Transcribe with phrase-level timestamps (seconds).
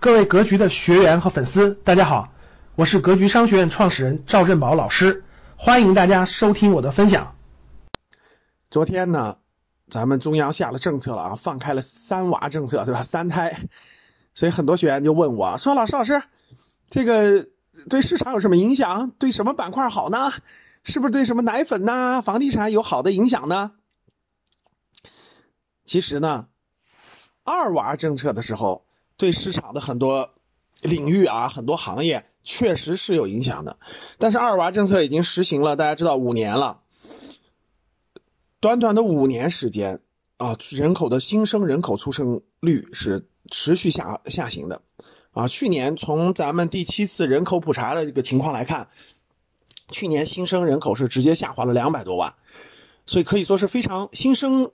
[0.00, 2.32] 各位格局的学员和粉丝，大家好，
[2.74, 5.24] 我是格局商学院创始人赵振宝老师，
[5.58, 7.36] 欢迎大家收听我的分享。
[8.70, 9.36] 昨天呢，
[9.90, 13.02] 咱们中央下了政策了啊，放开了三娃政策，对吧？
[13.02, 13.58] 三胎，
[14.34, 16.22] 所以很多学员就问我说：“老师，老师，
[16.88, 17.48] 这个
[17.90, 19.10] 对市场有什么影响？
[19.10, 20.32] 对什么板块好呢？
[20.82, 23.72] 是不是对什么奶粉呐、房地产有好的影响呢？”
[25.84, 26.46] 其实呢，
[27.44, 28.86] 二娃政策的时候。
[29.20, 30.30] 对市场的很多
[30.80, 33.78] 领域啊，很多行业确实是有影响的。
[34.16, 36.80] 但是二娃政策已经实行了，大家知道五年了，
[38.60, 40.00] 短短的五年时间
[40.38, 44.80] 啊，人口的新生人口出生率是持续下下行的
[45.34, 45.48] 啊。
[45.48, 48.88] 去年从咱们第七次人口普查的这个情况来看，
[49.90, 52.36] 去年新生人口是直接下滑了两百多万，
[53.04, 54.72] 所以可以说是非常新生。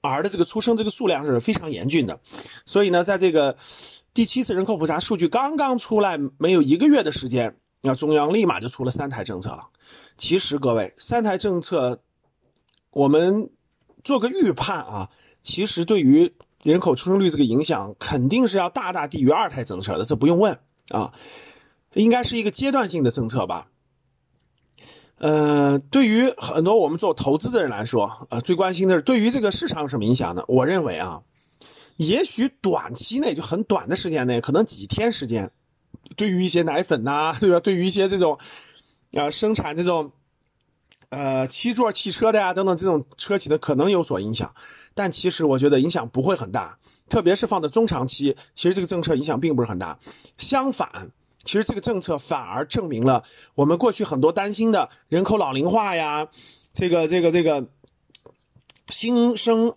[0.00, 2.20] 儿的这个出生这个数量是非常严峻的，
[2.66, 3.56] 所以呢，在这个
[4.14, 9.68] 第七次人口普查数据刚刚出来没有一个月的时间，那中央立马就出了三胎政策了。
[10.16, 12.00] 其实各位，三胎政策
[12.90, 13.50] 我们
[14.04, 15.10] 做个预判啊，
[15.42, 20.58] 其实对于人口出生率这个影响肯定是要大大低于二胎政策的，这不用问
[20.90, 21.12] 啊，
[21.92, 23.68] 应该是一个阶段性的政策吧。
[25.18, 30.44] 呃，对于很多我们做投资的人来说，呃，最关心的是对于这个市场有什么影响呢？
[30.46, 31.22] 我认为啊，
[31.96, 35.50] 也许短期内就很短的时间内，可能几天时间，
[36.16, 37.58] 对于一些奶粉呐，对吧？
[37.58, 38.38] 对于一些这种
[39.12, 40.12] 啊生产这种
[41.08, 44.54] 呃七座汽车的呀等等这种车企的可能有所影响，
[44.94, 49.98] 但其实我觉得影响不会很大，特别是放在中长期，其实这个政策影响并不是很大，
[50.36, 51.10] 相反。
[51.48, 56.28] 其实这个政策反而证明了我们过去很多担心的人口老龄化呀，
[56.74, 57.68] 这个这个这个
[58.90, 59.74] 新生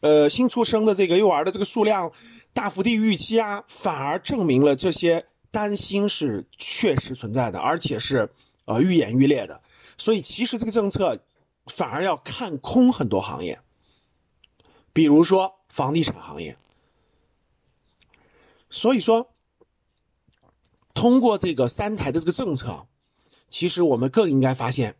[0.00, 2.10] 呃新出生的这个幼儿的这个数量
[2.52, 8.32] 大幅低于预期啊，反而证明了这些担心是确实存在的，而且是
[8.64, 9.62] 呃愈演愈烈的。
[9.96, 11.20] 所以其实这个政策
[11.66, 13.60] 反而要看空很多行业，
[14.92, 16.56] 比如说房地产行业。
[18.68, 19.30] 所以说。
[20.94, 22.86] 通过这个三台的这个政策，
[23.50, 24.96] 其实我们更应该发现，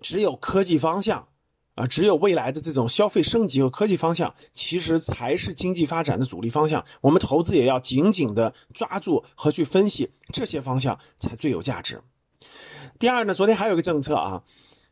[0.00, 1.28] 只有科技方向
[1.74, 6.86] 啊，只有未来的这种消费升级和科技方向，其实才是经济发展的主力方向。
[7.00, 12.02] 我们投资也要紧紧的抓住和去分析这些方向，才最有价值。
[12.98, 14.42] 第二呢，昨天还有个政策啊，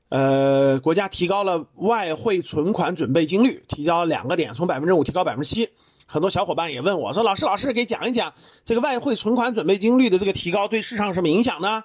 [0.09, 5.71] 呃，国家提高了外汇存款准备金率，提高两个点，从百分之五提高百分之七。
[6.11, 8.33] 很多小伙伴也问我说：“老师，老师给讲一讲
[8.65, 11.85] 这个外汇存款准备金率的这个提高对市场什么影响呢？”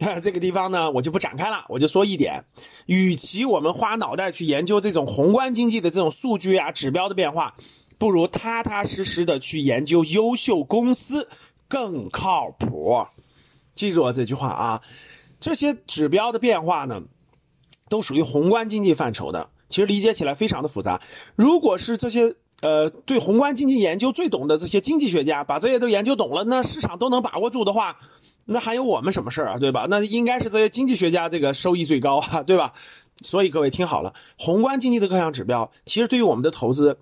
[0.22, 2.44] 这个地方呢，我就不展开了，我就说一点：
[2.86, 7.56] 与其我们花脑袋去研究这种宏观经济的这种数据啊、指标的变化，
[7.98, 11.28] 不如踏踏实实的去研究优秀公司
[11.68, 13.08] 更靠谱。
[13.74, 14.82] 记住我这句话啊，
[15.40, 17.02] 这些指标的变化呢，
[17.90, 21.02] 都属于宏观经济范畴的，其实理解起来非常的复杂。
[21.36, 22.34] 如果是这些。
[22.60, 28.00] 呃，对宏观经济研究最懂的这些经济学家，把这些都研究懂了，那市场都能把握住的话，
[28.46, 29.86] 那还有我们什么事儿啊，对吧？
[29.88, 32.72] 那应该是这些经济学家这个收益最高啊，对吧？
[33.22, 36.98] 所以各位听好了，宏观经济的各项指标，其实对于我们的投资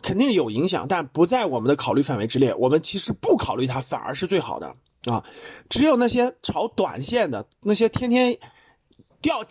[0.00, 2.54] 肯定有影响，但不在我们的考虑范围之列。
[2.54, 5.24] 我们其实不考虑它，反而是最好的啊。
[5.68, 8.38] 只有那些炒短线的，那些天天
[9.20, 9.44] 掉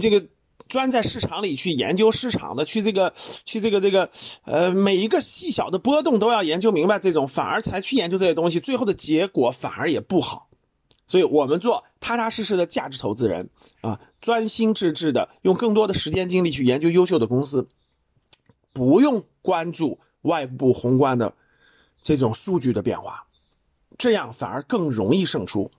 [0.00, 0.26] 这个。
[0.70, 3.12] 专在市场里去研究市场的，去这个
[3.44, 4.10] 去这个这个
[4.44, 10.48] 呃每一个细小的波动都要研究明白，这种反而才去研究这些东西，最后的结果反而也不好。
[11.06, 17.68] 所以我们做踏踏实实的价值投资人啊，专心致志的用更多的时间精力去研究优秀的公司，
[18.72, 21.34] 不用关注外部宏观的
[22.04, 23.26] 这种数据的变化，
[23.98, 25.72] 这样反而更容易胜出。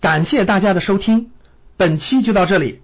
[0.00, 1.30] 感谢大家的收听，
[1.78, 2.83] 本期就到这里。